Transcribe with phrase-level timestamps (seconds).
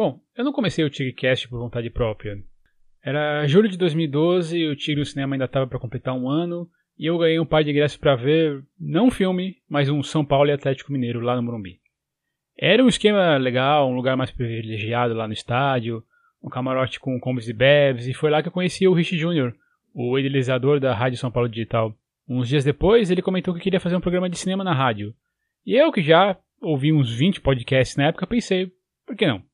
[0.00, 2.42] Bom, eu não comecei o Tigrecast por vontade própria.
[3.04, 6.66] Era julho de 2012, o Tigre no Cinema ainda estava para completar um ano,
[6.98, 10.24] e eu ganhei um par de ingressos para ver, não um filme, mas um São
[10.24, 11.80] Paulo e Atlético Mineiro lá no Morumbi.
[12.58, 16.02] Era um esquema legal, um lugar mais privilegiado lá no estádio,
[16.42, 19.52] um camarote com combos e bebes, e foi lá que eu conheci o Rich Jr.,
[19.92, 21.94] o idealizador da Rádio São Paulo Digital.
[22.26, 25.14] Uns dias depois, ele comentou que queria fazer um programa de cinema na rádio.
[25.66, 28.72] E eu, que já ouvi uns 20 podcasts na época, pensei,
[29.06, 29.49] por que não?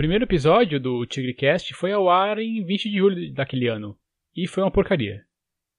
[0.00, 3.94] O primeiro episódio do TigreCast foi ao ar em 20 de julho daquele ano,
[4.34, 5.26] e foi uma porcaria.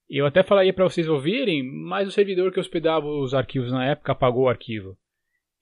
[0.08, 4.12] Eu até falaria para vocês ouvirem, mas o servidor que hospedava os arquivos na época
[4.12, 4.96] apagou o arquivo.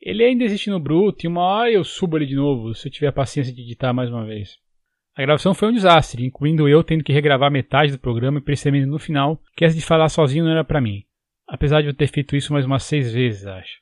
[0.01, 2.91] Ele ainda existe no Bruto e uma hora eu subo ele de novo, se eu
[2.91, 4.57] tiver a paciência de editar mais uma vez.
[5.15, 8.87] A gravação foi um desastre, incluindo eu tendo que regravar metade do programa e percebendo
[8.87, 11.05] no final que essa de falar sozinho não era para mim.
[11.47, 13.79] Apesar de eu ter feito isso mais umas seis vezes, acho.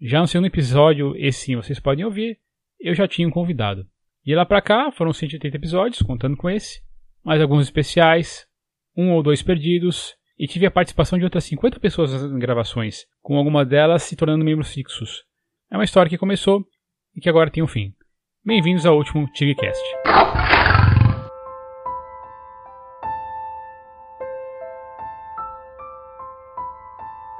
[0.00, 2.38] Já no segundo episódio, esse sim vocês podem ouvir,
[2.80, 3.86] eu já tinha um convidado.
[4.24, 6.80] E lá pra cá foram 180 episódios, contando com esse,
[7.24, 8.46] mais alguns especiais,
[8.96, 13.36] um ou dois perdidos, e tive a participação de outras 50 pessoas nas gravações, com
[13.36, 15.24] alguma delas se tornando membros fixos.
[15.70, 16.64] É uma história que começou
[17.14, 17.92] e que agora tem um fim.
[18.44, 19.82] Bem-vindos ao último TigCast.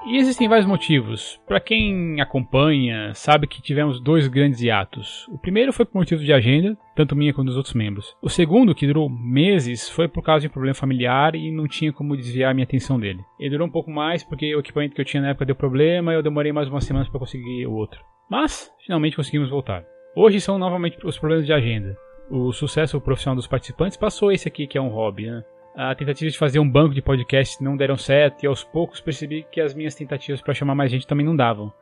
[0.09, 1.39] E existem vários motivos.
[1.47, 5.29] Para quem acompanha, sabe que tivemos dois grandes hiatos.
[5.29, 8.17] O primeiro foi por motivo de agenda, tanto minha quanto dos outros membros.
[8.23, 11.93] O segundo, que durou meses, foi por causa de um problema familiar e não tinha
[11.93, 13.21] como desviar a minha atenção dele.
[13.39, 16.15] Ele durou um pouco mais porque o equipamento que eu tinha na época deu problema
[16.15, 18.01] e eu demorei mais umas semanas para conseguir o outro.
[18.31, 19.85] Mas, finalmente conseguimos voltar.
[20.17, 21.95] Hoje são novamente os problemas de agenda.
[22.31, 25.45] O sucesso profissional dos participantes passou esse aqui que é um hobby, né?
[25.75, 29.47] A tentativa de fazer um banco de podcast não deram certo e aos poucos percebi
[29.51, 31.73] que as minhas tentativas para chamar mais gente também não davam.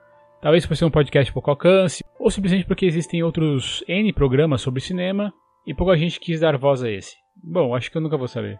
[0.41, 4.81] Talvez por ser um podcast pouco alcance, ou simplesmente porque existem outros N programas sobre
[4.81, 5.33] cinema
[5.67, 7.17] e pouca gente quis dar voz a esse.
[7.43, 8.59] Bom, acho que eu nunca vou saber.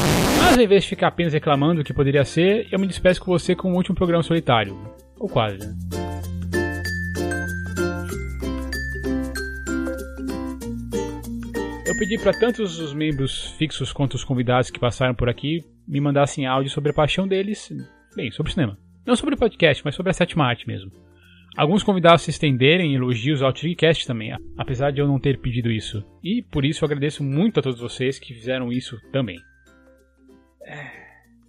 [0.00, 3.30] Mas ao invés de ficar apenas reclamando o que poderia ser, eu me despeço com
[3.30, 4.78] você com um último programa solitário.
[5.18, 6.17] Ou quase, né?
[11.98, 16.46] Pedi para tantos os membros fixos quanto os convidados que passaram por aqui me mandassem
[16.46, 17.72] áudio sobre a paixão deles,
[18.14, 18.78] bem, sobre cinema.
[19.04, 20.92] Não sobre o podcast, mas sobre a sétima arte mesmo.
[21.56, 26.04] Alguns convidados se estenderem elogios ao Trigcast também, apesar de eu não ter pedido isso.
[26.22, 29.40] E por isso eu agradeço muito a todos vocês que fizeram isso também.
[30.64, 30.90] É,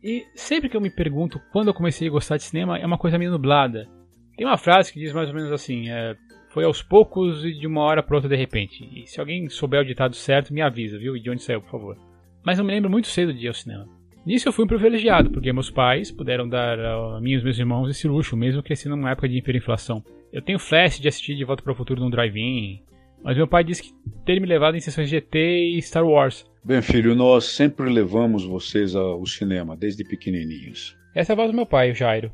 [0.04, 2.98] e sempre que eu me pergunto quando eu comecei a gostar de cinema, é uma
[2.98, 3.88] coisa meio nublada.
[4.36, 6.16] Tem uma frase que diz mais ou menos assim: é,
[6.50, 8.88] foi aos poucos e de uma hora para outra de repente.
[8.94, 11.16] E se alguém souber o ditado certo, me avisa, viu?
[11.16, 11.98] E de onde saiu, por favor.
[12.44, 13.88] Mas eu me lembro muito cedo de ir ao cinema.
[14.26, 17.58] Nisso eu fui um privilegiado, porque meus pais puderam dar a mim e aos meus
[17.58, 20.04] irmãos esse luxo, mesmo crescendo numa época de hiperinflação.
[20.32, 22.82] Eu tenho flash de assistir De Volta para o Futuro num drive-in,
[23.24, 23.94] mas meu pai disse que
[24.26, 26.46] ter me levado em sessões de GT e Star Wars.
[26.64, 30.96] Bem, filho, nós sempre levamos vocês ao cinema, desde pequenininhos.
[31.16, 32.32] Essa é a voz do meu pai, o Jairo.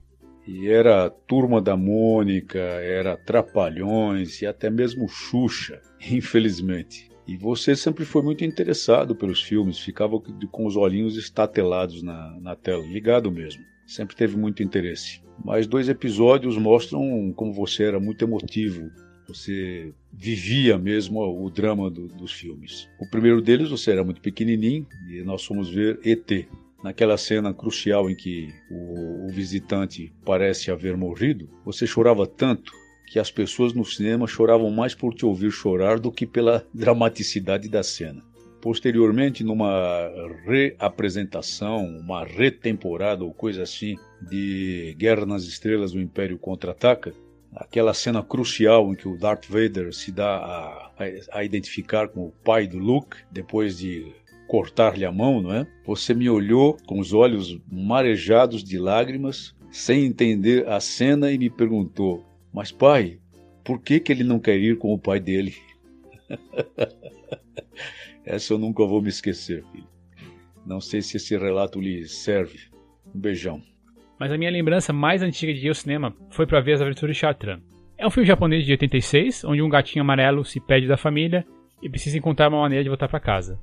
[0.48, 7.10] E era Turma da Mônica, era Trapalhões e até mesmo Xuxa, infelizmente.
[7.28, 10.20] E você sempre foi muito interessado pelos filmes, ficava
[10.52, 13.64] com os olhinhos estatelados na, na tela, ligado mesmo.
[13.88, 15.22] Sempre teve muito interesse.
[15.44, 18.92] Mas dois episódios mostram como você era muito emotivo.
[19.28, 22.88] Você vivia mesmo o drama do, dos filmes.
[23.00, 26.48] O primeiro deles, você era muito pequenininho e nós fomos ver ET,
[26.86, 32.72] naquela cena crucial em que o, o visitante parece haver morrido, você chorava tanto
[33.08, 37.68] que as pessoas no cinema choravam mais por te ouvir chorar do que pela dramaticidade
[37.68, 38.24] da cena.
[38.62, 40.12] Posteriormente, numa
[40.46, 47.14] reapresentação, uma retemporada ou coisa assim de Guerra nas Estrelas do Império Contra-Ataca,
[47.56, 50.92] aquela cena crucial em que o Darth Vader se dá a,
[51.32, 54.14] a identificar com o pai do Luke, depois de
[54.48, 55.68] cortar-lhe a mão, não é?
[55.86, 61.50] Você me olhou com os olhos marejados de lágrimas, sem entender a cena e me
[61.50, 63.20] perguntou: "Mas pai,
[63.64, 65.56] por que que ele não quer ir com o pai dele?"
[68.26, 69.88] Essa eu nunca vou me esquecer, filho.
[70.66, 72.60] Não sei se esse relato lhe serve.
[73.14, 73.62] Um beijão.
[74.20, 77.16] Mas a minha lembrança mais antiga de ir ao cinema foi para ver As Aventuras
[77.16, 77.60] de Chartran.
[77.98, 81.46] É um filme japonês de 86, onde um gatinho amarelo se pede da família
[81.82, 83.60] e precisa encontrar uma maneira de voltar para casa.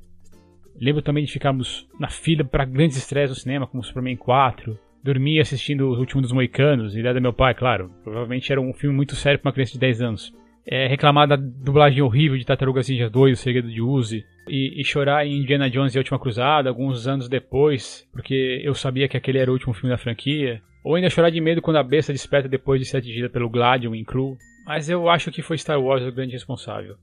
[0.81, 4.79] Lembro também de ficarmos na fila para grandes estreias do cinema, como Superman 4.
[5.03, 7.91] Dormi assistindo O Último dos Moicanos, ideia do meu pai, claro.
[8.05, 10.33] Provavelmente era um filme muito sério para uma criança de 10 anos.
[10.65, 14.25] É, reclamar da dublagem horrível de Tartarugas Ninja 2, O Segredo de Uzi.
[14.49, 18.75] E, e, chorar em Indiana Jones e a Última Cruzada, alguns anos depois, porque eu
[18.75, 20.61] sabia que aquele era o último filme da franquia.
[20.85, 23.95] Ou ainda chorar de medo quando a besta desperta depois de ser atingida pelo Gladium
[23.95, 24.05] em
[24.65, 26.97] mas eu acho que foi Star Wars o grande responsável.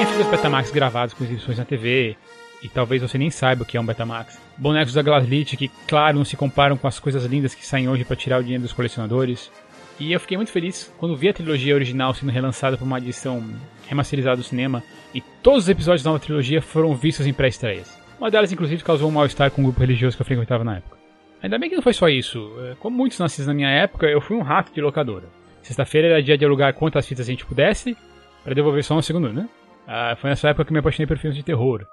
[0.00, 2.16] Tinha fitas Betamax gravados com exibições na TV,
[2.62, 4.40] e talvez você nem saiba o que é um Betamax.
[4.56, 8.02] Bonecos da Glaslit que, claro, não se comparam com as coisas lindas que saem hoje
[8.02, 9.52] para tirar o dinheiro dos colecionadores.
[9.98, 13.44] E eu fiquei muito feliz quando vi a trilogia original sendo relançada por uma edição
[13.88, 14.82] remasterizada do cinema,
[15.14, 17.94] e todos os episódios da nova trilogia foram vistos em pré-estreias.
[18.18, 20.78] Uma delas, inclusive, causou um mal-estar com o um grupo religioso que eu frequentava na
[20.78, 20.96] época.
[21.42, 22.50] Ainda bem que não foi só isso.
[22.60, 25.28] É, como muitos nascidos na minha época, eu fui um rato de locadora.
[25.60, 27.94] Sexta-feira era dia de alugar quantas fitas a gente pudesse,
[28.42, 29.46] para devolver só no segundo, né?
[29.92, 31.84] Ah, foi nessa época que me apaixonei por filmes de terror.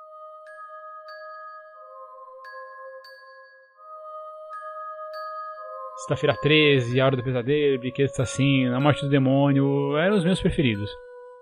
[6.01, 10.39] Sexta-feira 13, A Hora do Pesadelo, Brinquedo Assassino, A Morte do Demônio, eram os meus
[10.39, 10.87] preferidos.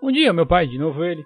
[0.02, 1.26] Um dia, meu pai, de novo ele,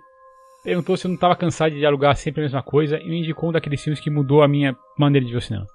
[0.64, 3.50] perguntou se eu não estava cansado de alugar sempre a mesma coisa e me indicou
[3.50, 5.68] um daqueles filmes que mudou a minha maneira de ver o cinema.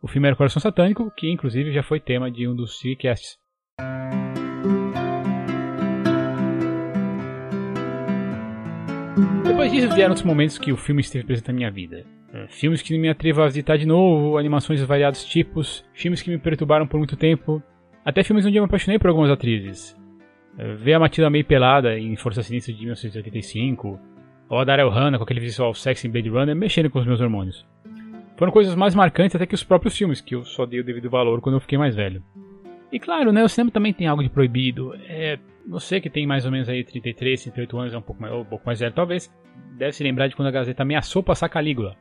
[0.00, 3.40] O filme era Coração Satânico, que inclusive já foi tema de um dos Cinecasts.
[9.44, 12.04] Depois disso vieram outros momentos que o filme esteve presente na minha vida.
[12.32, 16.30] É, filmes que me atrevo a visitar de novo, animações de variados tipos, filmes que
[16.30, 17.62] me perturbaram por muito tempo,
[18.04, 19.96] até filmes onde eu me apaixonei por algumas atrizes.
[20.56, 23.98] É, ver a Matilda meio pelada em Força Sinistra de 1985,
[24.48, 27.20] ou a Daryl Hannah com aquele visual sexy em Blade Runner mexendo com os meus
[27.20, 27.66] hormônios.
[28.36, 31.10] Foram coisas mais marcantes até que os próprios filmes, que eu só dei o devido
[31.10, 32.22] valor quando eu fiquei mais velho.
[32.92, 34.94] E claro, né, o cinema também tem algo de proibido.
[35.08, 38.34] É, você que tem mais ou menos aí 33, 38 anos, é um pouco mais,
[38.34, 39.32] um pouco mais velho talvez,
[39.76, 41.96] deve se lembrar de quando a Gazeta ameaçou passar Calígula.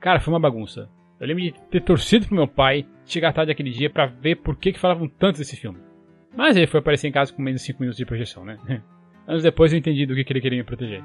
[0.00, 0.88] Cara, foi uma bagunça.
[1.18, 4.56] Eu lembro de ter torcido pro meu pai chegar tarde aquele dia para ver por
[4.56, 5.78] que, que falavam tanto desse filme.
[6.36, 8.58] Mas ele foi aparecer em casa com menos de 5 minutos de projeção, né?
[9.26, 11.02] Anos depois eu entendi do que, que ele queria me proteger.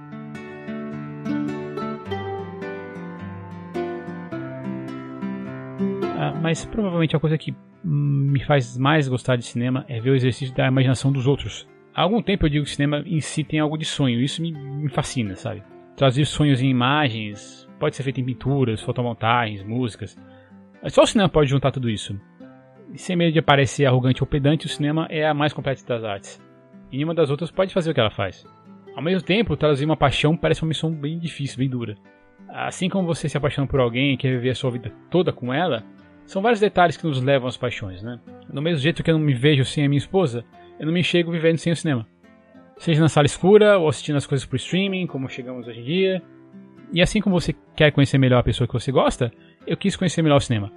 [6.41, 10.53] Mas provavelmente a coisa que me faz mais gostar de cinema é ver o exercício
[10.53, 11.67] da imaginação dos outros.
[11.95, 14.41] Há algum tempo eu digo que o cinema em si tem algo de sonho, isso
[14.41, 15.63] me, me fascina, sabe?
[15.95, 20.17] Trazer sonhos em imagens, pode ser feito em pinturas, fotomontagens, músicas.
[20.87, 22.19] Só o cinema pode juntar tudo isso.
[22.93, 26.03] E sem medo de parecer arrogante ou pedante, o cinema é a mais completa das
[26.03, 26.41] artes.
[26.91, 28.45] E nenhuma das outras pode fazer o que ela faz.
[28.95, 31.95] Ao mesmo tempo, traduzir uma paixão parece uma missão bem difícil, bem dura.
[32.49, 35.53] Assim como você se apaixona por alguém e quer viver a sua vida toda com
[35.53, 35.83] ela,
[36.29, 38.19] são vários detalhes que nos levam às paixões, né?
[38.47, 40.45] Do mesmo jeito que eu não me vejo sem a minha esposa,
[40.79, 42.07] eu não me enxergo vivendo sem o cinema.
[42.77, 46.21] Seja na sala escura ou assistindo as coisas por streaming, como chegamos hoje em dia.
[46.93, 49.33] E assim como você quer conhecer melhor a pessoa que você gosta,
[49.65, 50.71] eu quis conhecer melhor o cinema.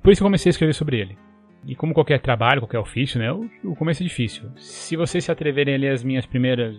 [0.00, 1.18] Por isso eu comecei a escrever sobre ele.
[1.66, 4.52] E como qualquer trabalho, qualquer ofício, né, o, começo é difícil.
[4.54, 6.76] Se vocês se atreverem a ler as minhas primeiras,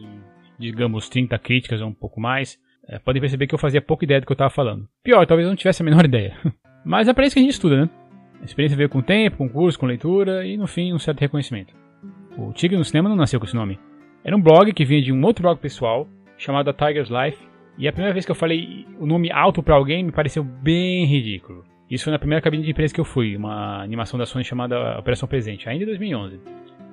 [0.58, 4.22] digamos, 30 críticas ou um pouco mais, é, podem perceber que eu fazia pouca ideia
[4.22, 4.88] do que eu estava falando.
[5.04, 6.38] Pior, talvez eu não tivesse a menor ideia.
[6.86, 7.90] Mas é para isso que a gente estuda, né?
[8.44, 11.22] A experiência veio com o tempo, com curso, com leitura e, no fim, um certo
[11.22, 11.74] reconhecimento.
[12.38, 13.80] O Tigre no Cinema não nasceu com esse nome.
[14.22, 17.42] Era um blog que vinha de um outro blog pessoal, chamado A Tiger's Life,
[17.78, 21.06] e a primeira vez que eu falei o nome alto para alguém me pareceu bem
[21.06, 21.64] ridículo.
[21.90, 25.00] Isso foi na primeira cabine de imprensa que eu fui, uma animação da Sony chamada
[25.00, 26.42] Operação Presente, ainda em 2011.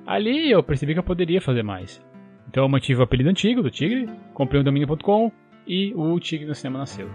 [0.07, 2.01] Ali eu percebi que eu poderia fazer mais.
[2.47, 5.29] Então eu mantive o apelido antigo do Tigre, comprei o domínio.com
[5.67, 7.09] e o Tigre no Cinema nasceu.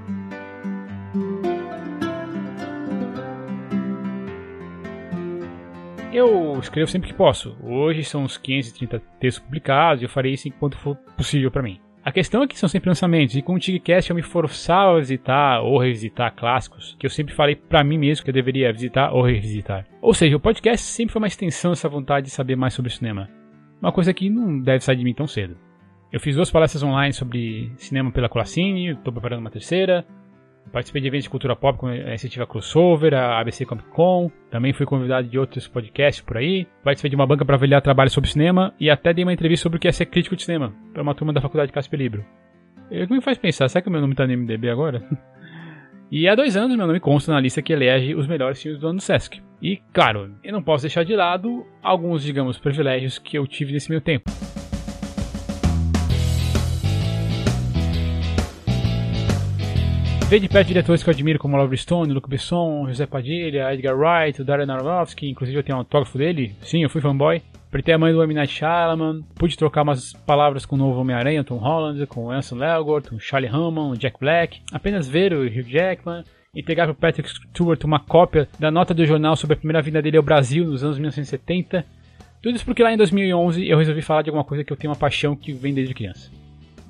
[6.16, 7.54] Eu escrevo sempre que posso.
[7.62, 11.78] Hoje são uns 530 textos publicados e eu farei isso enquanto for possível para mim.
[12.02, 14.99] A questão é que são sempre lançamentos, e com o Tigcast eu me forçava a
[14.99, 19.12] visitar ou revisitar clássicos que eu sempre falei para mim mesmo que eu deveria visitar
[19.12, 19.87] ou revisitar.
[20.00, 23.28] Ou seja, o podcast sempre foi uma extensão dessa vontade de saber mais sobre cinema.
[23.82, 25.58] Uma coisa que não deve sair de mim tão cedo.
[26.11, 30.02] Eu fiz duas palestras online sobre cinema pela Colacine, estou preparando uma terceira.
[30.73, 34.30] Participei de eventos de cultura pop com a iniciativa Crossover, a ABC Comic Con.
[34.50, 36.66] Também fui convidado de outros podcasts por aí.
[36.82, 39.78] Participei de uma banca para avaliar trabalho sobre cinema e até dei uma entrevista sobre
[39.78, 42.25] o que é ser crítico de cinema para uma turma da faculdade de Casper Libro.
[42.90, 45.02] O que me faz pensar, será que o meu nome está no MDB agora?
[46.11, 48.88] e há dois anos meu nome consta na lista que elege os melhores filmes do
[48.88, 49.42] ano do Sesc.
[49.61, 53.90] E, claro, eu não posso deixar de lado alguns, digamos, privilégios que eu tive nesse
[53.90, 54.30] meu tempo.
[60.28, 63.97] Ver de perto diretores que eu admiro como Oliver Stone, Luc Besson, José Padilha, Edgar
[63.97, 66.52] Wright, o Darren Aronofsky, inclusive eu tenho um autógrafo dele.
[66.62, 67.40] Sim, eu fui fanboy.
[67.68, 68.35] Apertei a mãe do M.
[68.35, 68.61] Night
[69.37, 73.49] pude trocar umas palavras com o novo Homem-Aranha, Tom Holland, com Anson Elgort, com Charlie
[73.49, 74.62] Hammond, Jack Black.
[74.73, 79.06] Apenas ver o Hugh Jackman e pegar para Patrick Stewart uma cópia da nota do
[79.06, 81.87] jornal sobre a primeira vinda dele ao Brasil nos anos 1970.
[82.42, 84.92] Tudo isso porque lá em 2011 eu resolvi falar de alguma coisa que eu tenho
[84.92, 86.33] uma paixão que vem desde criança.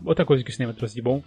[0.06, 1.22] Outra coisa que o cinema trouxe de bom,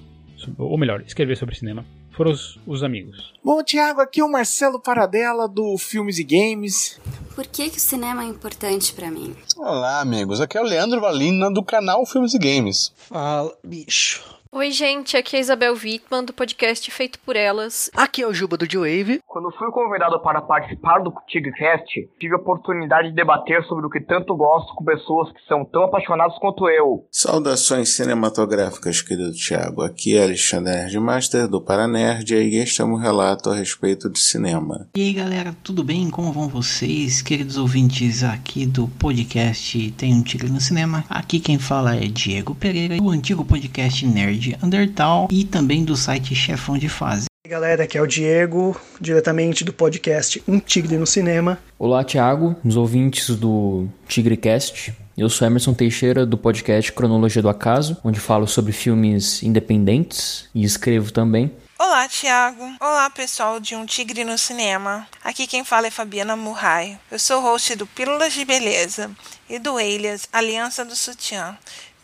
[0.58, 3.34] ou melhor, escrever sobre cinema foram os, os amigos.
[3.44, 7.00] Bom, Thiago, aqui é o Marcelo Paradela do Filmes e Games.
[7.36, 9.36] Por que, que o cinema é importante para mim?
[9.56, 10.42] Olá, amigos.
[10.42, 12.92] Aqui é o Leandro Valina do canal Filmes e Games.
[12.96, 14.38] Fala, bicho.
[14.51, 17.91] Oi, gente, aqui é a Isabel Wittmann, do podcast Feito por Elas.
[17.96, 19.20] Aqui é o Juba do J-Wave.
[19.27, 24.01] Quando fui convidado para participar do TigCast, tive a oportunidade de debater sobre o que
[24.01, 27.06] tanto gosto com pessoas que são tão apaixonadas quanto eu.
[27.12, 29.84] Saudações cinematográficas, querido Thiago.
[29.84, 34.89] Aqui é Alexandre Nerdmaster do Paranerd e este é um relato a respeito de cinema.
[34.98, 36.10] E aí, galera, tudo bem?
[36.10, 41.06] Como vão vocês, queridos ouvintes aqui do podcast Tem um Tigre no Cinema?
[41.08, 45.96] Aqui quem fala é Diego Pereira, do antigo podcast Nerd de Undertale e também do
[45.96, 47.25] site Chefão de Fase.
[47.46, 51.60] E galera, aqui é o Diego, diretamente do podcast Um Tigre no Cinema.
[51.77, 54.93] Olá, Thiago, os ouvintes do TigreCast.
[55.17, 60.63] Eu sou Emerson Teixeira do podcast Cronologia do Acaso, onde falo sobre filmes independentes e
[60.63, 61.51] escrevo também.
[61.77, 62.63] Olá, Thiago.
[62.81, 65.08] Olá, pessoal de Um Tigre no Cinema.
[65.24, 66.98] Aqui quem fala é Fabiana Murray.
[67.10, 69.10] Eu sou host do Pílulas de Beleza
[69.50, 71.58] e do Elias Aliança do Sutiã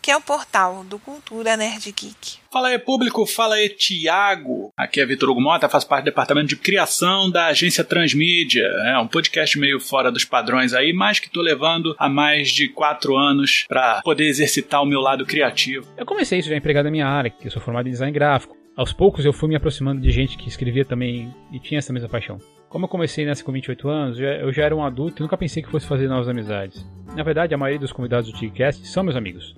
[0.06, 2.38] que é o portal do Cultura Nerd Geek.
[2.52, 4.70] Fala aí, público, fala aí, Tiago.
[4.76, 8.68] Aqui é Vitor Hugo Mota, faço parte do departamento de criação da agência Transmídia.
[8.84, 12.68] É um podcast meio fora dos padrões aí, mas que estou levando há mais de
[12.68, 15.84] quatro anos para poder exercitar o meu lado criativo.
[15.96, 18.56] Eu comecei isso já empregado na minha área, que eu sou formado em design gráfico.
[18.76, 22.08] Aos poucos eu fui me aproximando de gente que escrevia também e tinha essa mesma
[22.08, 22.38] paixão.
[22.68, 25.64] Como eu comecei nessa com 28 anos, eu já era um adulto e nunca pensei
[25.64, 26.86] que fosse fazer novas amizades.
[27.16, 29.52] Na verdade, a maioria dos convidados do TigCast são meus amigos.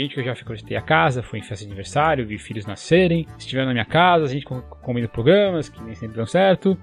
[0.00, 3.26] Gente que eu já frequentei a casa, fui em festa de aniversário, vi filhos nascerem,
[3.36, 4.46] estiveram na minha casa, a gente
[4.80, 6.74] comendo programas que nem sempre dão certo.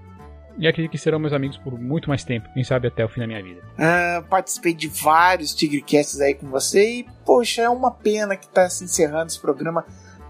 [0.59, 3.21] E acredito que serão meus amigos por muito mais tempo, quem sabe até o fim
[3.21, 3.59] da minha vida.
[3.73, 8.69] Uh, participei de vários Tigrecasts aí com você e, poxa, é uma pena que tá
[8.69, 9.83] se encerrando esse programa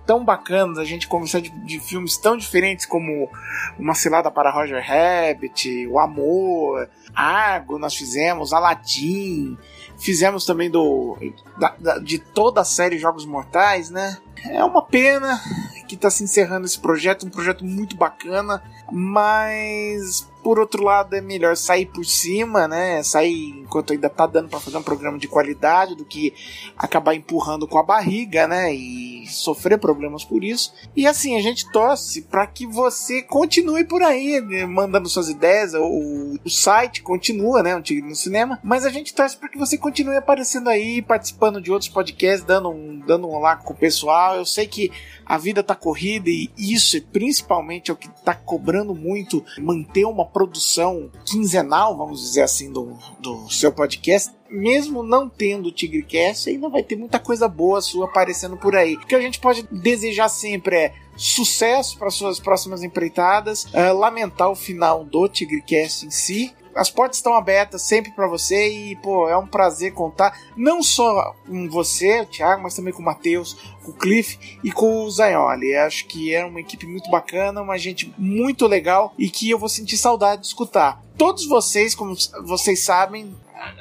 [0.05, 3.29] tão bacana, a gente conversar de, de, filmes tão diferentes como
[3.77, 9.57] Uma Cilada para Roger Rabbit, O Amor, Argo nós fizemos, Aladdin,
[9.97, 11.17] Fizemos também do
[11.57, 14.17] da, da, de toda a série Jogos Mortais, né?
[14.49, 15.41] É uma pena
[15.87, 18.61] que está se encerrando esse projeto, um projeto muito bacana,
[18.91, 23.03] mas por outro lado é melhor sair por cima, né?
[23.03, 26.33] Sair enquanto ainda tá dando para fazer um programa de qualidade do que
[26.77, 28.73] acabar empurrando com a barriga, né?
[28.73, 30.73] E sofrer problemas por isso.
[30.95, 34.65] E assim, a gente torce para que você continue por aí, né?
[34.65, 35.73] mandando suas ideias.
[35.73, 37.75] O, o site continua, né?
[37.75, 38.57] Um Tigre no Cinema.
[38.63, 42.69] Mas a gente torce para que você continue aparecendo aí, participando de outros podcasts, dando
[42.69, 44.37] um, dando um olá com o pessoal.
[44.37, 44.93] Eu sei que
[45.25, 50.05] a vida tá corrida e isso é principalmente é o que tá cobrando muito manter
[50.05, 56.49] uma produção quinzenal, vamos dizer assim, do, do seu podcast mesmo não tendo o TigreCast,
[56.49, 58.95] ainda vai ter muita coisa boa sua aparecendo por aí.
[58.95, 64.49] O que a gente pode desejar sempre é sucesso para suas próximas empreitadas, é, lamentar
[64.49, 69.27] o final do TigreCast em si, as portas estão abertas sempre para você e, pô,
[69.27, 73.53] é um prazer contar não só com você, Thiago, mas também com o Matheus,
[73.83, 75.75] com o Cliff e com o Zayoli.
[75.75, 79.69] Acho que é uma equipe muito bacana, uma gente muito legal e que eu vou
[79.69, 81.01] sentir saudade de escutar.
[81.17, 83.35] Todos vocês, como vocês sabem,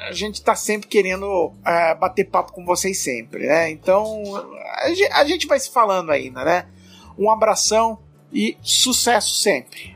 [0.08, 3.70] a gente tá sempre querendo uh, bater papo com vocês sempre, né?
[3.70, 4.22] Então
[5.12, 6.66] a gente vai se falando ainda, né?
[7.18, 7.98] Um abração
[8.32, 9.95] e sucesso sempre.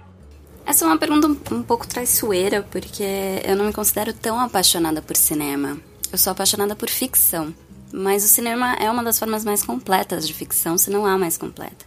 [0.67, 3.05] Essa é uma pergunta um pouco traiçoeira, porque
[3.45, 5.77] eu não me considero tão apaixonada por cinema.
[6.13, 7.55] Eu sou apaixonada por ficção.
[7.93, 11.37] Mas o cinema é uma das formas mais completas de ficção, se não há mais
[11.37, 11.85] completa.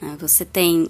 [0.00, 0.16] Né?
[0.18, 0.88] Você tem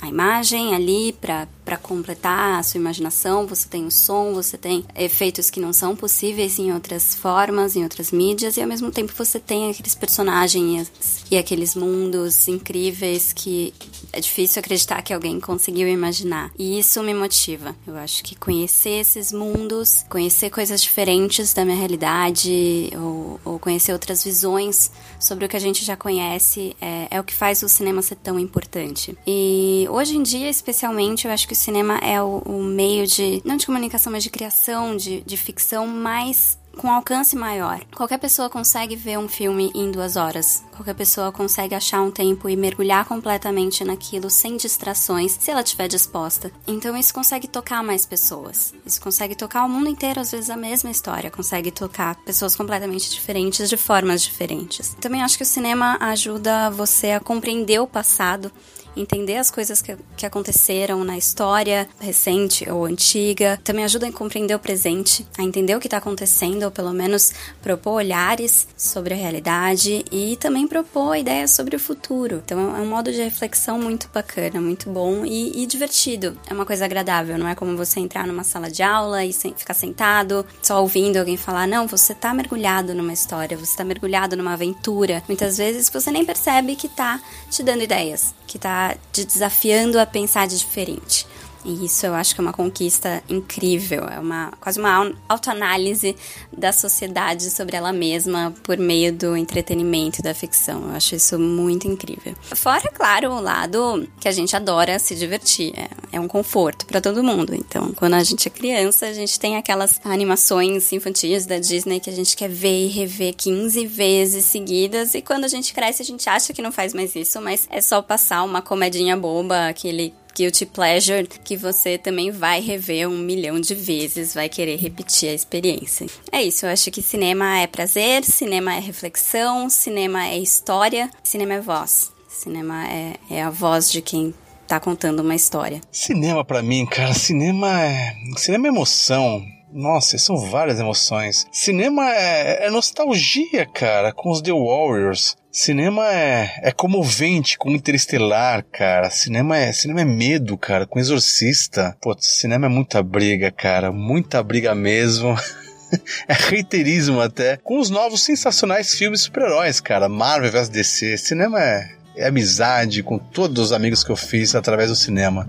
[0.00, 5.48] a imagem ali para completar a sua imaginação, você tem o som, você tem efeitos
[5.48, 9.40] que não são possíveis em outras formas, em outras mídias, e ao mesmo tempo você
[9.40, 10.90] tem aqueles personagens
[11.30, 13.72] e aqueles mundos incríveis que
[14.12, 16.50] é difícil acreditar que alguém conseguiu imaginar.
[16.58, 17.74] E isso me motiva.
[17.86, 23.92] Eu acho que conhecer esses mundos, conhecer coisas diferentes da minha realidade, ou, ou conhecer
[23.92, 27.68] outras visões sobre o que a gente já conhece, é, é o que faz o
[27.68, 29.16] cinema ser tão importante.
[29.26, 33.40] E hoje em dia, especialmente, eu acho que o cinema é o, o meio de,
[33.44, 37.80] não de comunicação, mas de criação, de, de ficção mais com alcance maior.
[37.94, 40.62] Qualquer pessoa consegue ver um filme em duas horas.
[40.72, 45.88] Qualquer pessoa consegue achar um tempo e mergulhar completamente naquilo sem distrações, se ela estiver
[45.88, 46.52] disposta.
[46.66, 48.74] Então isso consegue tocar mais pessoas.
[48.84, 51.30] Isso consegue tocar o mundo inteiro, às vezes a mesma história.
[51.30, 54.94] Consegue tocar pessoas completamente diferentes, de formas diferentes.
[55.00, 58.52] Também acho que o cinema ajuda você a compreender o passado
[58.96, 63.60] entender as coisas que, que aconteceram na história recente ou antiga.
[63.62, 67.32] Também ajuda a compreender o presente, a entender o que está acontecendo, ou pelo menos
[67.62, 72.42] propor olhares sobre a realidade e também propor ideias sobre o futuro.
[72.44, 76.36] Então é um modo de reflexão muito bacana, muito bom e, e divertido.
[76.48, 79.54] É uma coisa agradável, não é como você entrar numa sala de aula e sem,
[79.54, 81.66] ficar sentado só ouvindo alguém falar.
[81.66, 85.22] Não, você está mergulhado numa história, você está mergulhado numa aventura.
[85.28, 90.06] Muitas vezes você nem percebe que está te dando ideias, que está te desafiando a
[90.06, 91.26] pensar de diferente.
[91.66, 96.14] E isso eu acho que é uma conquista incrível, é uma quase uma autoanálise
[96.56, 100.90] da sociedade sobre ela mesma por meio do entretenimento da ficção.
[100.90, 102.36] Eu acho isso muito incrível.
[102.54, 107.00] Fora, claro, o lado que a gente adora se divertir, é, é um conforto para
[107.00, 107.52] todo mundo.
[107.52, 112.10] Então, quando a gente é criança, a gente tem aquelas animações infantis da Disney que
[112.10, 116.04] a gente quer ver e rever 15 vezes seguidas, e quando a gente cresce, a
[116.04, 120.14] gente acha que não faz mais isso, mas é só passar uma comedinha boba, aquele
[120.36, 125.34] guilty pleasure que você também vai rever um milhão de vezes, vai querer repetir a
[125.34, 126.06] experiência.
[126.30, 131.54] É isso, eu acho que cinema é prazer, cinema é reflexão, cinema é história, cinema
[131.54, 132.12] é voz.
[132.28, 134.34] Cinema é, é a voz de quem
[134.68, 135.80] tá contando uma história.
[135.90, 139.55] Cinema para mim, cara, cinema é, cinema é emoção.
[139.76, 141.46] Nossa, são várias emoções.
[141.52, 145.36] Cinema é, é nostalgia, cara, com os The Warriors.
[145.52, 149.10] Cinema é, é comovente com Interestelar, cara.
[149.10, 151.94] Cinema é, cinema é medo, cara, com Exorcista.
[152.00, 153.92] Pô, cinema é muita briga, cara.
[153.92, 155.36] Muita briga mesmo.
[156.26, 157.58] é reiterismo até.
[157.58, 160.08] Com os novos sensacionais filmes super-heróis, cara.
[160.08, 161.18] Marvel vs DC.
[161.18, 165.46] Cinema é, é amizade com todos os amigos que eu fiz através do cinema.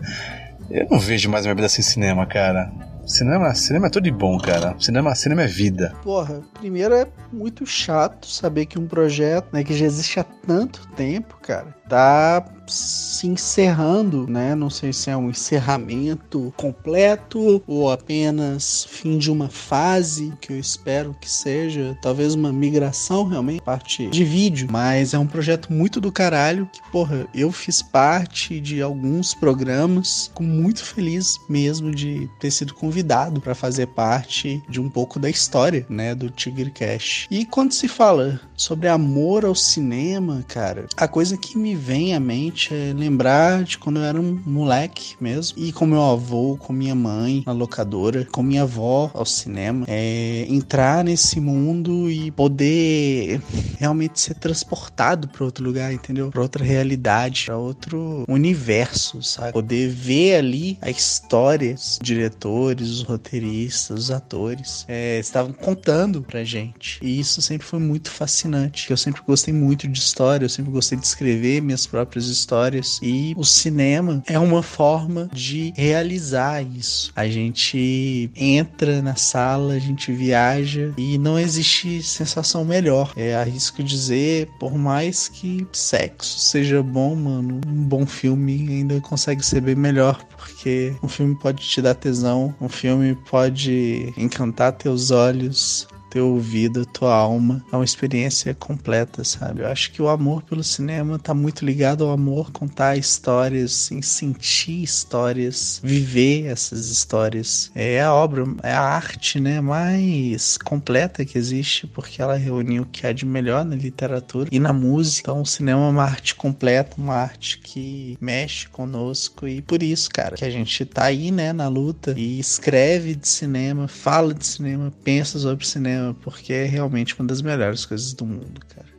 [0.70, 2.70] Eu não vejo mais minha vida sem cinema, cara.
[3.08, 4.76] Cinema, cinema é tudo de bom, cara.
[4.78, 5.94] Cinema, cinema é vida.
[6.04, 10.86] Porra, primeiro é muito chato saber que um projeto, né, que já existe há tanto
[10.90, 14.54] tempo, cara, tá se encerrando, né?
[14.54, 20.60] Não sei se é um encerramento completo ou apenas fim de uma fase, que eu
[20.60, 26.00] espero que seja, talvez uma migração realmente, parte de vídeo, mas é um projeto muito
[26.02, 32.30] do caralho que, porra, eu fiz parte de alguns programas, fico muito feliz mesmo de
[32.40, 37.28] ter sido convidado para fazer parte de um pouco da história, né, do Tigre Cash.
[37.32, 42.20] E quando se fala sobre amor ao cinema, cara, a coisa que me vem à
[42.20, 45.58] mente é lembrar de quando eu era um moleque mesmo.
[45.58, 49.86] E com meu avô, com minha mãe na locadora, com minha avó ao cinema.
[49.88, 53.42] É, entrar nesse mundo e poder
[53.80, 56.30] realmente ser transportado para outro lugar, entendeu?
[56.32, 59.54] Para outra realidade, para outro universo, sabe?
[59.54, 66.44] Poder ver ali a história, os diretores, os roteiristas, os atores é, estavam contando pra
[66.44, 67.00] gente.
[67.02, 68.90] E isso sempre foi muito fascinante.
[68.90, 73.34] Eu sempre gostei muito de história, eu sempre gostei de escrever minhas próprias histórias e
[73.38, 77.12] o cinema é uma forma de realizar isso.
[77.16, 83.14] A gente entra na sala, a gente viaja e não existe sensação melhor.
[83.18, 89.46] É arrisco dizer, por mais que sexo seja bom, mano, um bom filme ainda consegue
[89.46, 95.12] ser bem melhor porque um filme pode te dar tesão, um filme pode encantar teus
[95.12, 97.64] olhos, teu ouvido, tua alma.
[97.72, 99.62] É uma experiência completa, sabe?
[99.62, 104.02] Eu acho que o amor pelo cinema tá muito ligado ao amor contar histórias, assim,
[104.02, 107.72] sentir histórias, viver essas histórias.
[107.76, 112.86] É a obra, é a arte, né, mais completa que existe, porque ela reúne o
[112.86, 115.32] que há de melhor na literatura e na música.
[115.32, 120.10] Então, o cinema é uma arte completa, uma arte que mexe conosco e por isso,
[120.10, 124.46] cara, que a gente tá aí, né, na luta e escreve de cinema, fala de
[124.46, 128.97] cinema, pensa sobre cinema porque é realmente uma das melhores coisas do mundo, cara.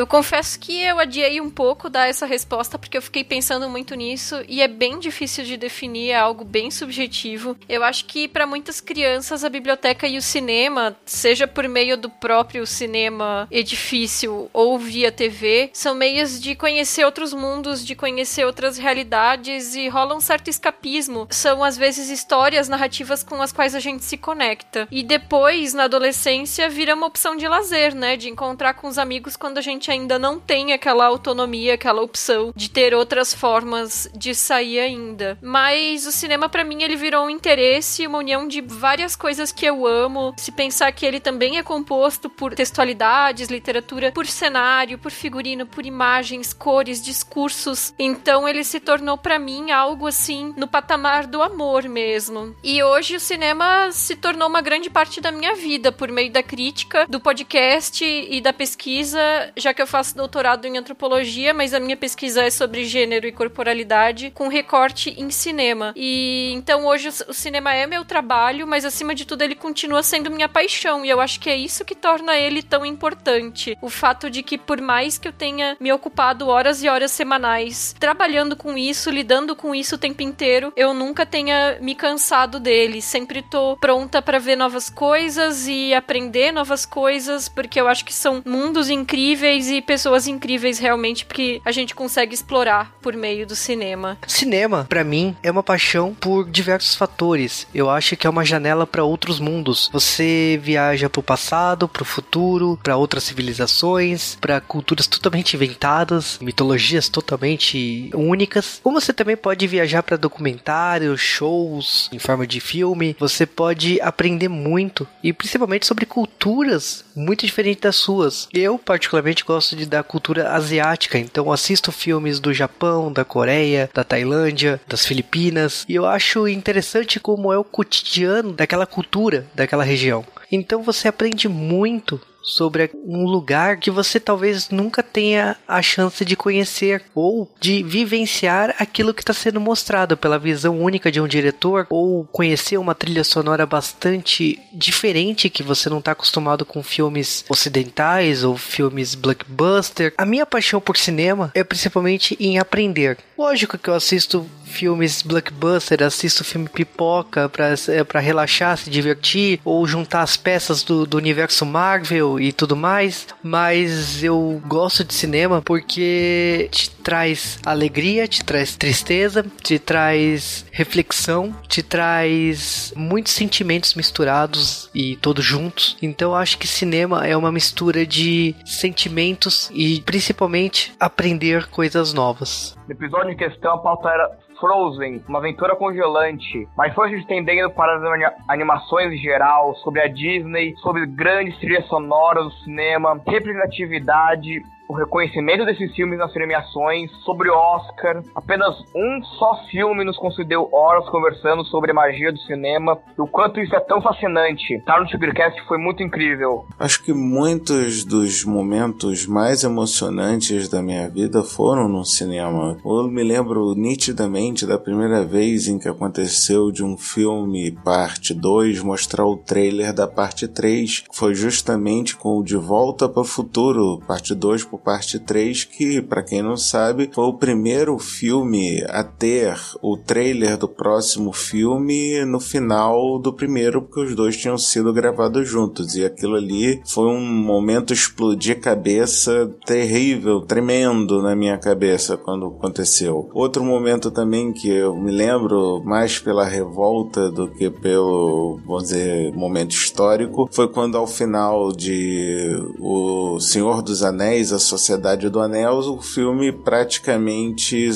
[0.00, 3.94] Eu confesso que eu adiei um pouco dar essa resposta porque eu fiquei pensando muito
[3.94, 7.54] nisso e é bem difícil de definir, é algo bem subjetivo.
[7.68, 12.08] Eu acho que para muitas crianças a biblioteca e o cinema, seja por meio do
[12.08, 18.78] próprio cinema edifício ou via TV, são meios de conhecer outros mundos, de conhecer outras
[18.78, 21.28] realidades e rola um certo escapismo.
[21.28, 24.88] São às vezes histórias, narrativas com as quais a gente se conecta.
[24.90, 29.36] E depois, na adolescência, vira uma opção de lazer, né, de encontrar com os amigos
[29.36, 34.34] quando a gente ainda não tem aquela autonomia, aquela opção de ter outras formas de
[34.34, 35.38] sair ainda.
[35.40, 39.64] Mas o cinema para mim ele virou um interesse, uma união de várias coisas que
[39.64, 40.34] eu amo.
[40.36, 45.86] Se pensar que ele também é composto por textualidades, literatura, por cenário, por figurino, por
[45.86, 47.94] imagens, cores, discursos.
[47.98, 52.54] Então ele se tornou para mim algo assim no patamar do amor mesmo.
[52.62, 56.42] E hoje o cinema se tornou uma grande parte da minha vida por meio da
[56.42, 59.18] crítica, do podcast e da pesquisa.
[59.56, 63.26] Já já que eu faço doutorado em antropologia, mas a minha pesquisa é sobre gênero
[63.26, 65.94] e corporalidade, com recorte em cinema.
[65.96, 70.30] E então hoje o cinema é meu trabalho, mas acima de tudo ele continua sendo
[70.30, 71.02] minha paixão.
[71.02, 73.74] E eu acho que é isso que torna ele tão importante.
[73.80, 77.96] O fato de que, por mais que eu tenha me ocupado horas e horas semanais
[77.98, 83.00] trabalhando com isso, lidando com isso o tempo inteiro, eu nunca tenha me cansado dele.
[83.00, 88.12] Sempre tô pronta para ver novas coisas e aprender novas coisas, porque eu acho que
[88.12, 93.56] são mundos incríveis e pessoas incríveis realmente, porque a gente consegue explorar por meio do
[93.56, 94.18] cinema.
[94.26, 97.66] Cinema, para mim, é uma paixão por diversos fatores.
[97.74, 99.90] Eu acho que é uma janela para outros mundos.
[99.92, 108.10] Você viaja pro passado, pro futuro, para outras civilizações, para culturas totalmente inventadas, mitologias totalmente
[108.14, 108.80] únicas.
[108.82, 114.48] Como você também pode viajar para documentários, shows em forma de filme, você pode aprender
[114.48, 118.48] muito e principalmente sobre culturas muito diferentes das suas.
[118.52, 124.04] Eu particularmente gosto de da cultura asiática, então assisto filmes do Japão, da Coreia, da
[124.04, 130.24] Tailândia, das Filipinas e eu acho interessante como é o cotidiano daquela cultura, daquela região.
[130.52, 136.36] Então você aprende muito sobre um lugar que você talvez nunca tenha a chance de
[136.36, 141.86] conhecer ou de vivenciar aquilo que está sendo mostrado pela visão única de um diretor
[141.90, 148.44] ou conhecer uma trilha sonora bastante diferente que você não está acostumado com filmes ocidentais
[148.44, 150.14] ou filmes blockbuster.
[150.16, 153.18] A minha paixão por cinema é principalmente em aprender.
[153.36, 157.74] Lógico que eu assisto filmes blockbuster, assisto filme pipoca pra,
[158.06, 163.26] pra relaxar, se divertir, ou juntar as peças do, do universo Marvel e tudo mais,
[163.42, 171.54] mas eu gosto de cinema porque te traz alegria, te traz tristeza, te traz reflexão,
[171.66, 175.96] te traz muitos sentimentos misturados e todos juntos.
[176.00, 182.76] Então acho que cinema é uma mistura de sentimentos e principalmente aprender coisas novas.
[182.86, 187.96] No episódio em questão, a pauta era Frozen, uma aventura congelante, mas se estendendo para
[187.96, 194.92] as animações em geral, sobre a Disney, sobre grandes trilhas sonoras do cinema, representatividade o
[194.92, 198.24] reconhecimento desses filmes nas premiações, sobre o Oscar.
[198.34, 203.26] Apenas um só filme nos concedeu horas conversando sobre a magia do cinema e o
[203.26, 204.74] quanto isso é tão fascinante.
[204.74, 206.66] Estar tá no Tigercast foi muito incrível.
[206.76, 212.76] Acho que muitos dos momentos mais emocionantes da minha vida foram no cinema.
[212.84, 218.82] Eu me lembro nitidamente da primeira vez em que aconteceu de um filme parte 2
[218.82, 223.24] mostrar o trailer da parte 3, que foi justamente com o De Volta para o
[223.24, 228.82] Futuro, parte 2 por parte 3, que, para quem não sabe, foi o primeiro filme
[228.88, 234.58] a ter o trailer do próximo filme no final do primeiro, porque os dois tinham
[234.58, 235.94] sido gravados juntos.
[235.94, 243.28] E aquilo ali foi um momento explodir cabeça terrível, tremendo na minha cabeça quando aconteceu.
[243.32, 249.32] Outro momento também que eu me lembro mais pela revolta do que pelo, vamos dizer,
[249.34, 255.78] momento histórico, foi quando ao final de O Senhor dos Anéis, a Sociedade do Anel,
[255.78, 257.90] o filme praticamente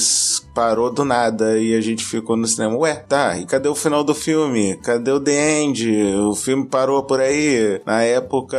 [0.52, 2.76] parou do nada e a gente ficou no cinema.
[2.76, 4.76] Ué, tá, e cadê o final do filme?
[4.78, 5.88] Cadê o The End?
[6.16, 7.80] O filme parou por aí.
[7.86, 8.58] Na época,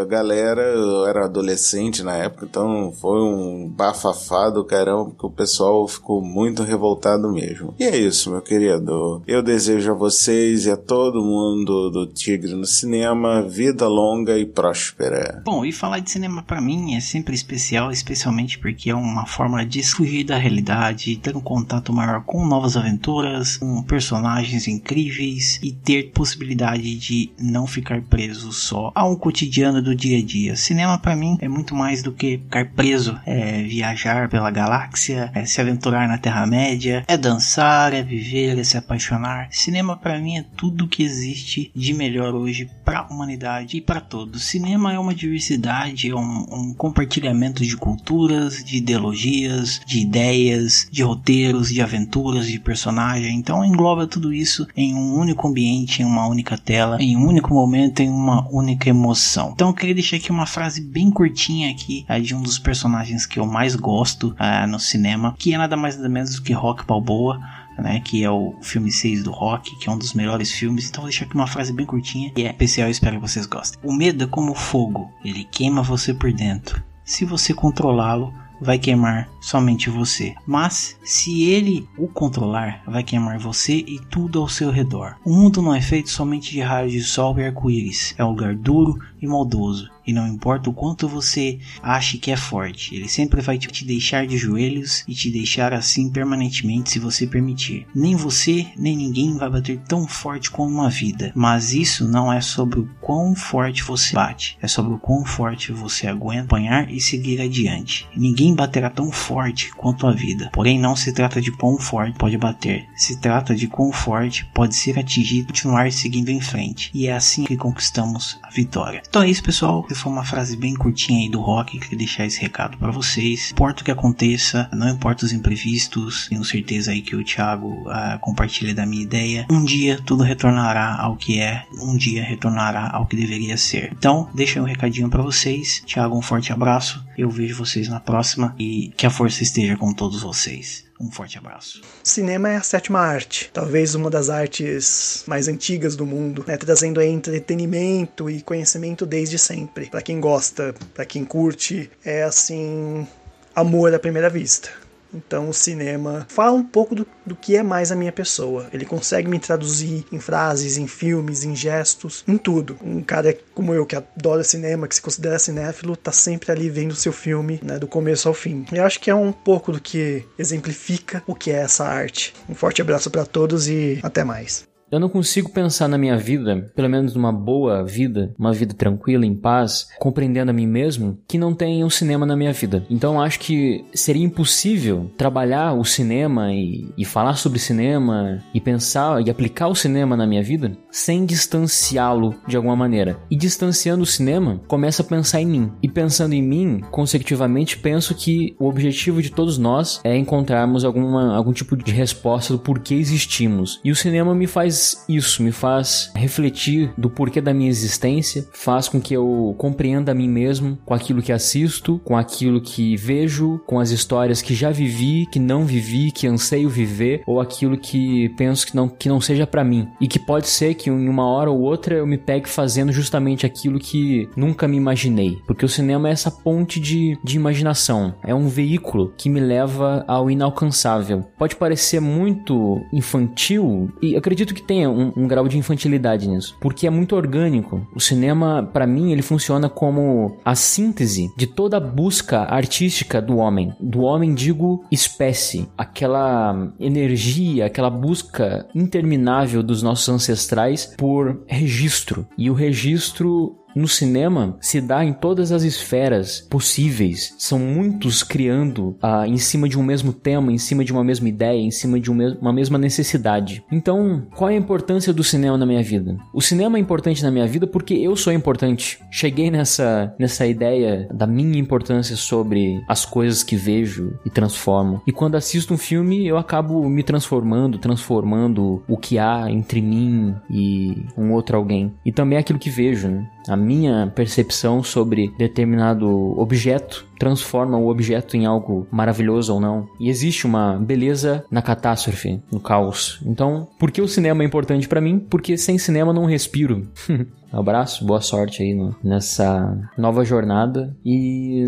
[0.00, 0.62] a galera,
[1.08, 6.62] era adolescente na época, então foi um bafafá do caramba, porque o pessoal ficou muito
[6.62, 7.74] revoltado mesmo.
[7.78, 9.22] E é isso, meu querido.
[9.26, 14.44] Eu desejo a vocês e a todo mundo do Tigre no Cinema vida longa e
[14.44, 15.42] próspera.
[15.44, 19.64] Bom, e falar de cinema para mim é sempre especial, especialmente porque é uma forma
[19.64, 25.72] de fugir da realidade, ter um contato maior com novas aventuras, com personagens incríveis e
[25.72, 30.56] ter possibilidade de não ficar preso só a um cotidiano do dia a dia.
[30.56, 35.44] Cinema para mim é muito mais do que ficar preso, é viajar pela galáxia, é
[35.44, 39.48] se aventurar na Terra-média, é dançar, é viver, é se apaixonar.
[39.50, 44.00] Cinema para mim é tudo que existe de melhor hoje para a humanidade e para
[44.00, 44.44] todos.
[44.44, 51.02] Cinema é uma diversidade, é um, um compartilhamento de culturas, de ideologias, de ideias, de
[51.02, 53.36] roteiros, de aventuras, de personagem.
[53.36, 57.52] Então engloba tudo isso em um único ambiente, em uma única tela, em um único
[57.52, 59.52] momento, em uma única emoção.
[59.54, 63.26] Então eu queria deixar aqui uma frase bem curtinha aqui é, de um dos personagens
[63.26, 66.52] que eu mais gosto é, no cinema, que é nada mais nada menos do que
[66.52, 67.40] Rock Balboa.
[67.78, 70.88] Né, que é o filme 6 do Rock, que é um dos melhores filmes.
[70.88, 73.78] Então vou deixar aqui uma frase bem curtinha e é especial, espero que vocês gostem.
[73.84, 76.82] O medo é como fogo, ele queima você por dentro.
[77.06, 80.34] Se você controlá-lo, vai queimar somente você.
[80.44, 85.16] Mas se ele o controlar, vai queimar você e tudo ao seu redor.
[85.24, 88.12] O mundo não é feito somente de raios de sol e arco-íris.
[88.18, 92.36] É um lugar duro e maldoso E não importa o quanto você ache que é
[92.36, 97.26] forte, ele sempre vai te deixar de joelhos e te deixar assim permanentemente se você
[97.26, 97.86] permitir.
[97.94, 101.32] Nem você, nem ninguém vai bater tão forte como a vida.
[101.34, 105.72] Mas isso não é sobre o quão forte você bate, é sobre o quão forte
[105.72, 108.08] você aguenta apanhar e seguir adiante.
[108.16, 110.50] Ninguém baterá tão forte quanto a vida.
[110.52, 114.74] Porém, não se trata de quão forte pode bater, se trata de quão forte pode
[114.74, 116.90] ser atingido e continuar seguindo em frente.
[116.94, 119.02] E é assim que conquistamos a vitória.
[119.06, 119.84] Então é isso, pessoal.
[119.96, 121.78] Foi uma frase bem curtinha aí do rock.
[121.78, 123.50] Queria deixar esse recado para vocês.
[123.50, 126.28] Importa o que aconteça, não importa os imprevistos.
[126.28, 129.46] Tenho certeza aí que o Thiago uh, compartilha da minha ideia.
[129.50, 133.92] Um dia tudo retornará ao que é, um dia retornará ao que deveria ser.
[133.92, 135.82] Então, deixa um recadinho para vocês.
[135.86, 137.04] Thiago, um forte abraço.
[137.16, 140.85] Eu vejo vocês na próxima e que a força esteja com todos vocês.
[140.98, 141.82] Um forte abraço.
[142.02, 146.56] Cinema é a sétima arte, talvez uma das artes mais antigas do mundo, né?
[146.56, 149.90] trazendo entretenimento e conhecimento desde sempre.
[149.90, 153.06] Para quem gosta, para quem curte, é assim
[153.54, 154.70] amor à primeira vista.
[155.16, 158.68] Então o cinema fala um pouco do, do que é mais a minha pessoa.
[158.72, 162.76] Ele consegue me traduzir em frases, em filmes, em gestos, em tudo.
[162.82, 166.92] Um cara como eu, que adora cinema, que se considera cinéfilo, tá sempre ali vendo
[166.92, 168.66] o seu filme, né, do começo ao fim.
[168.72, 172.34] Eu acho que é um pouco do que exemplifica o que é essa arte.
[172.48, 174.66] Um forte abraço para todos e até mais.
[174.90, 179.26] Eu não consigo pensar na minha vida, pelo menos numa boa vida, uma vida tranquila,
[179.26, 182.86] em paz, compreendendo a mim mesmo, que não tenha um cinema na minha vida.
[182.88, 189.26] Então acho que seria impossível trabalhar o cinema e, e falar sobre cinema e pensar
[189.26, 193.18] e aplicar o cinema na minha vida sem distanciá-lo de alguma maneira.
[193.28, 195.72] E distanciando o cinema, começa a pensar em mim.
[195.82, 201.36] E pensando em mim, consecutivamente, penso que o objetivo de todos nós é encontrarmos alguma,
[201.36, 203.80] algum tipo de resposta do porquê existimos.
[203.84, 208.46] E o cinema me faz faz isso, me faz refletir do porquê da minha existência,
[208.52, 212.94] faz com que eu compreenda a mim mesmo com aquilo que assisto, com aquilo que
[212.96, 217.78] vejo, com as histórias que já vivi, que não vivi, que anseio viver, ou aquilo
[217.78, 219.88] que penso que não, que não seja para mim.
[220.00, 223.46] E que pode ser que em uma hora ou outra eu me pegue fazendo justamente
[223.46, 225.38] aquilo que nunca me imaginei.
[225.46, 230.04] Porque o cinema é essa ponte de, de imaginação, é um veículo que me leva
[230.06, 231.24] ao inalcançável.
[231.38, 236.86] Pode parecer muito infantil, e acredito que tenha um, um, grau de infantilidade nisso, porque
[236.86, 237.86] é muito orgânico.
[237.94, 243.36] O cinema, para mim, ele funciona como a síntese de toda a busca artística do
[243.36, 243.74] homem.
[243.80, 245.68] Do homem, digo, espécie.
[245.76, 252.26] Aquela energia, aquela busca interminável dos nossos ancestrais por registro.
[252.36, 257.34] E o registro no cinema se dá em todas as esferas possíveis.
[257.38, 261.28] São muitos criando ah, em cima de um mesmo tema, em cima de uma mesma
[261.28, 263.62] ideia, em cima de uma mesma necessidade.
[263.70, 266.16] Então, qual é a importância do cinema na minha vida?
[266.32, 268.98] O cinema é importante na minha vida porque eu sou importante.
[269.10, 275.02] Cheguei nessa, nessa ideia da minha importância sobre as coisas que vejo e transformo.
[275.06, 280.34] E quando assisto um filme, eu acabo me transformando, transformando o que há entre mim
[280.48, 281.92] e um outro alguém.
[282.04, 283.28] E também aquilo que vejo, né?
[283.48, 289.88] A minha percepção sobre determinado objeto transforma o objeto em algo maravilhoso ou não.
[289.98, 293.20] E existe uma beleza na catástrofe, no caos.
[293.24, 295.18] Então, por que o cinema é importante para mim?
[295.18, 296.88] Porque sem cinema não respiro.
[297.56, 301.64] Abraço, boa sorte aí no, nessa nova jornada e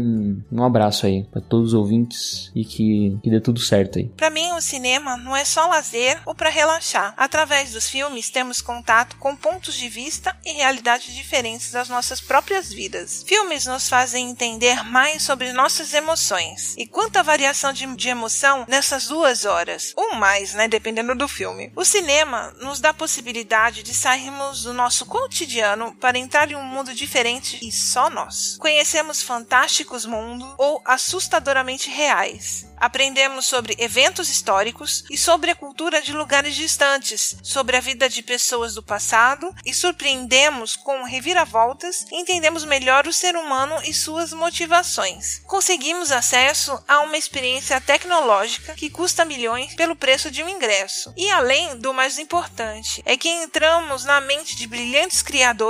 [0.53, 4.09] um abraço aí para todos os ouvintes e que, que dê tudo certo aí.
[4.14, 7.14] Para mim, o cinema não é só lazer ou para relaxar.
[7.16, 12.70] Através dos filmes, temos contato com pontos de vista e realidades diferentes das nossas próprias
[12.70, 13.24] vidas.
[13.27, 19.07] Filmes nos fazem entender mais sobre nossas emoções e quanta variação de, de emoção nessas
[19.07, 21.72] duas horas, ou mais, né, dependendo do filme.
[21.74, 26.62] O cinema nos dá a possibilidade de sairmos do nosso cotidiano para entrar em um
[26.62, 28.57] mundo diferente e só nós.
[28.59, 32.67] Conhecemos fantásticos mundos ou assustadoramente reais.
[32.77, 38.23] Aprendemos sobre eventos históricos e sobre a cultura de lugares distantes, sobre a vida de
[38.23, 45.41] pessoas do passado e surpreendemos com reviravoltas entendemos melhor o ser humano e suas motivações.
[45.47, 51.12] Conseguimos acesso a uma experiência tecnológica que custa milhões pelo preço de um ingresso.
[51.17, 55.67] E além do mais importante, é que entramos na mente de brilhantes criadores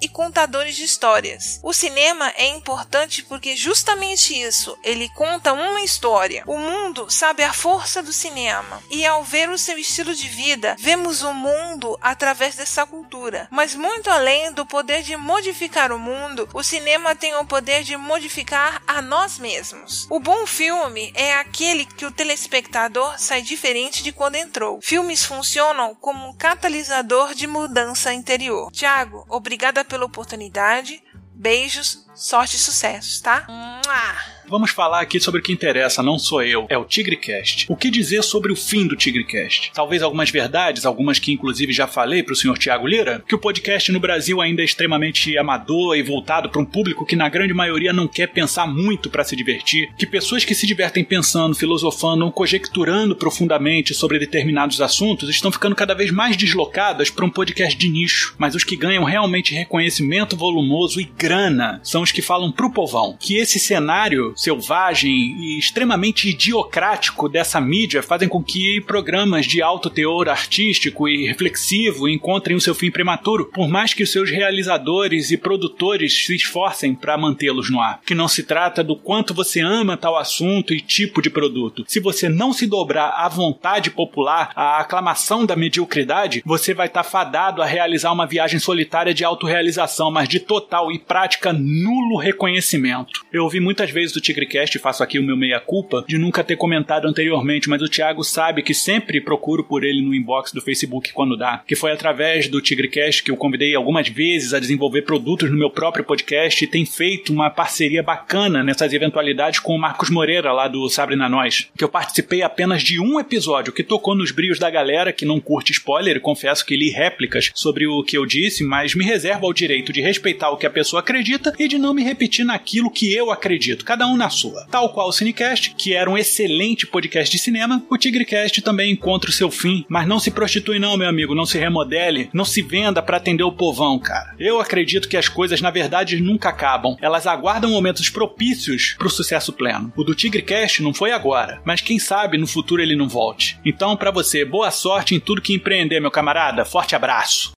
[0.00, 1.60] e contadores de histórias.
[1.62, 7.52] O cinema é importante porque justamente isso, ele conta uma história o mundo sabe a
[7.52, 12.56] força do cinema, e ao ver o seu estilo de vida, vemos o mundo através
[12.56, 13.48] dessa cultura.
[13.50, 17.96] Mas muito além do poder de modificar o mundo, o cinema tem o poder de
[17.96, 20.06] modificar a nós mesmos.
[20.10, 24.80] O bom filme é aquele que o telespectador sai diferente de quando entrou.
[24.82, 28.70] Filmes funcionam como um catalisador de mudança interior.
[28.72, 31.02] Tiago, obrigada pela oportunidade.
[31.34, 33.46] Beijos, sorte e sucessos, tá?
[33.48, 34.39] Mua!
[34.50, 37.66] Vamos falar aqui sobre o que interessa, não sou eu, é o TigreCast.
[37.68, 39.70] O que dizer sobre o fim do TigreCast?
[39.72, 43.38] Talvez algumas verdades, algumas que inclusive já falei para o senhor Tiago Lira, que o
[43.38, 47.54] podcast no Brasil ainda é extremamente amador e voltado para um público que na grande
[47.54, 52.28] maioria não quer pensar muito para se divertir, que pessoas que se divertem pensando, filosofando
[52.32, 57.88] conjecturando profundamente sobre determinados assuntos estão ficando cada vez mais deslocadas para um podcast de
[57.88, 62.72] nicho, mas os que ganham realmente reconhecimento volumoso e grana são os que falam pro
[62.72, 69.60] povão que esse cenário selvagem e extremamente idiocrático dessa mídia fazem com que programas de
[69.60, 74.30] alto teor artístico e reflexivo encontrem o seu fim prematuro, por mais que os seus
[74.30, 78.00] realizadores e produtores se esforcem para mantê-los no ar.
[78.06, 81.84] Que não se trata do quanto você ama tal assunto e tipo de produto.
[81.86, 87.02] Se você não se dobrar à vontade popular, à aclamação da mediocridade, você vai estar
[87.02, 92.16] tá fadado a realizar uma viagem solitária de autorrealização, mas de total e prática nulo
[92.16, 93.20] reconhecimento.
[93.30, 97.06] Eu ouvi muitas vezes o Tigrecast, faço aqui o meu meia-culpa, de nunca ter comentado
[97.06, 101.36] anteriormente, mas o Thiago sabe que sempre procuro por ele no inbox do Facebook quando
[101.36, 101.62] dá.
[101.66, 105.70] Que foi através do Tigrecast que eu convidei algumas vezes a desenvolver produtos no meu
[105.70, 110.68] próprio podcast e tem feito uma parceria bacana nessas eventualidades com o Marcos Moreira, lá
[110.68, 111.68] do Sabre na Nós.
[111.76, 115.40] Que eu participei apenas de um episódio que tocou nos brios da galera que não
[115.40, 119.46] curte spoiler e confesso que li réplicas sobre o que eu disse, mas me reservo
[119.46, 122.90] ao direito de respeitar o que a pessoa acredita e de não me repetir naquilo
[122.90, 123.84] que eu acredito.
[123.84, 124.66] Cada um na sua.
[124.70, 129.30] Tal qual o Cinecast, que era um excelente podcast de cinema, o Tigrecast também encontra
[129.30, 132.60] o seu fim, mas não se prostitui não, meu amigo, não se remodele, não se
[132.60, 134.34] venda para atender o povão, cara.
[134.38, 136.96] Eu acredito que as coisas na verdade nunca acabam.
[137.00, 139.90] Elas aguardam momentos propícios pro sucesso pleno.
[139.96, 143.58] O do Tigrecast não foi agora, mas quem sabe no futuro ele não volte.
[143.64, 146.64] Então, para você, boa sorte em tudo que empreender, meu camarada.
[146.64, 147.52] Forte abraço.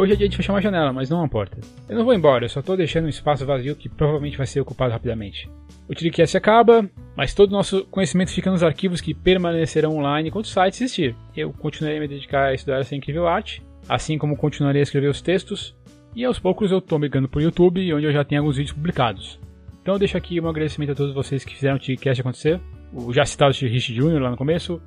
[0.00, 1.58] Hoje é dia de fechar uma janela, mas não uma porta.
[1.88, 4.60] Eu não vou embora, eu só tô deixando um espaço vazio que provavelmente vai ser
[4.60, 5.48] ocupado rapidamente.
[5.86, 10.46] O Tiricast acaba, mas todo o nosso conhecimento fica nos arquivos que permanecerão online enquanto
[10.46, 11.14] o site existir.
[11.36, 15.08] Eu continuarei a me dedicar a estudar essa incrível arte, assim como continuarei a escrever
[15.08, 15.76] os textos,
[16.16, 19.38] e aos poucos eu tô migrando pro YouTube, onde eu já tenho alguns vídeos publicados.
[19.82, 22.60] Então eu deixo aqui um agradecimento a todos vocês que fizeram o Tiricast acontecer.
[22.92, 24.20] O já citado Rich Jr.
[24.20, 24.80] lá no começo,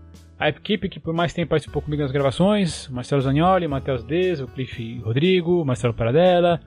[0.44, 4.48] a equipe que por mais tempo participou comigo nas gravações, Marcelo Zagnoli, Matheus Dez, o
[4.48, 6.60] Cliff Rodrigo, Marcelo Paradella,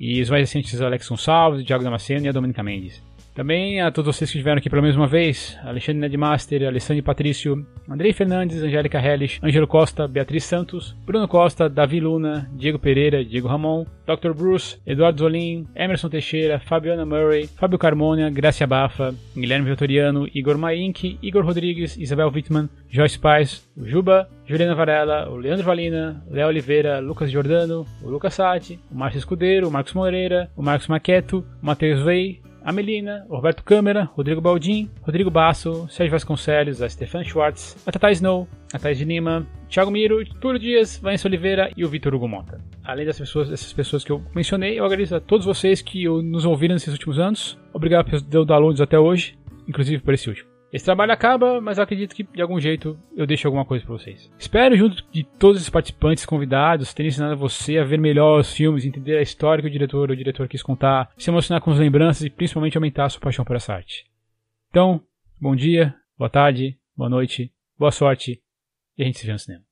[0.00, 3.00] e os mais recentes Alex Gonçalves, Thiago Damasceno e a Dominica Mendes.
[3.34, 8.12] Também a todos vocês que estiveram aqui pela mesma vez, Alexandre Nedmaster, Alessandro Patrício, Andrei
[8.12, 13.86] Fernandes, Angélica Hellish, Ângelo Costa, Beatriz Santos, Bruno Costa, Davi Luna, Diego Pereira, Diego Ramon,
[14.06, 14.34] Dr.
[14.34, 21.18] Bruce, Eduardo Zolim, Emerson Teixeira, Fabiana Murray, Fábio Carmona, Gracia Bafa, Guilherme Vitoriano, Igor Maink,
[21.22, 26.98] Igor Rodrigues, Isabel Wittmann, Joyce Paz, o Juba, Juliana Varela, o Leandro Valina, Léo Oliveira,
[26.98, 31.66] Lucas Giordano, o Lucas Sati, o Márcio Escudeiro, o Marcos Moreira, o Marcos Maqueto, o
[31.66, 32.40] Matheus Vei,
[32.70, 37.90] a Melina, o Roberto Câmara, Rodrigo Baldim, Rodrigo Basso, Sérgio Vasconcelos, a Stefan Schwartz, a
[37.90, 42.14] Tata Snow, a Thais de Lima, Thiago Miro, Túlio Dias, Vanessa Oliveira e o Vitor
[42.14, 42.60] Hugo Monta.
[42.84, 46.44] Além dessas pessoas, dessas pessoas que eu mencionei, eu agradeço a todos vocês que nos
[46.44, 47.58] ouviram nesses últimos anos.
[47.72, 50.49] Obrigado por downloads até hoje, inclusive por esse último.
[50.72, 53.94] Esse trabalho acaba, mas eu acredito que de algum jeito eu deixo alguma coisa para
[53.94, 54.32] vocês.
[54.38, 58.84] Espero, junto de todos os participantes convidados, ter ensinado você a ver melhor os filmes,
[58.84, 61.78] entender a história que o diretor ou o diretor quis contar, se emocionar com as
[61.78, 64.06] lembranças e principalmente aumentar a sua paixão por essa arte.
[64.68, 65.02] Então,
[65.40, 68.40] bom dia, boa tarde, boa noite, boa sorte
[68.96, 69.69] e a gente se vê no cinema.